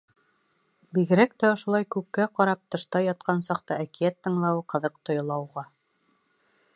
[0.97, 5.69] Бигерәк тә ошолай күккә ҡарап, тышта ятҡан саҡта әкиәт тыңлауы ҡыҙыҡ тойола уға.